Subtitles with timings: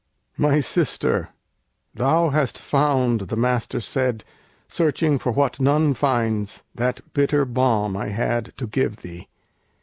[0.35, 1.29] "My sister!
[1.93, 4.23] thou hast found," the Master said,
[4.67, 9.27] "Searching for what none finds, that bitter balm I had to give thee.